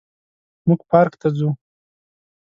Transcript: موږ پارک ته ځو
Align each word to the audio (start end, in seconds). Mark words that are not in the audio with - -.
موږ 0.67 0.79
پارک 0.89 1.13
ته 1.21 1.27
ځو 1.37 1.49